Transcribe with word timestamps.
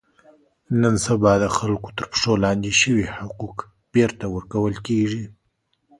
نن 0.81 0.95
سبا 1.05 1.33
د 1.43 1.45
خلکو 1.57 1.89
تر 1.97 2.05
پښو 2.11 2.33
لاندې 2.43 2.71
شوي 2.81 3.05
حقوق 3.17 3.57
بېرته 3.93 4.25
ور 4.29 4.43
کول 4.53 4.73
کېږي. 4.87 5.23